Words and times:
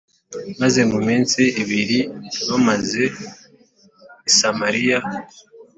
maze 0.61 0.81
mu 0.91 0.99
minsi 1.07 1.41
ibiri 1.61 1.99
bamaze 2.47 3.03
i 4.29 4.31
Samariya, 4.37 4.99